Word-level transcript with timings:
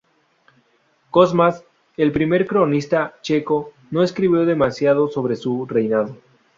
Cosmas, 1.11 1.63
el 1.95 2.11
primer 2.11 2.47
cronista 2.47 3.19
checo, 3.21 3.71
no 3.91 4.01
escribió 4.01 4.45
demasiado 4.47 5.07
sobre 5.11 5.35
su 5.35 5.67
reinado. 5.67 6.17